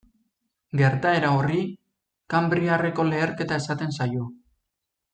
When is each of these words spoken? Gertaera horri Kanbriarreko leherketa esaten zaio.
Gertaera 0.79 1.29
horri 1.41 1.59
Kanbriarreko 2.35 3.09
leherketa 3.13 3.61
esaten 3.63 3.97
zaio. 4.03 4.31